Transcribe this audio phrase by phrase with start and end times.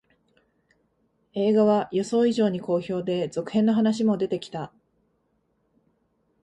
[1.35, 4.73] 映画は予想以上に好評で、続編の話も出てきた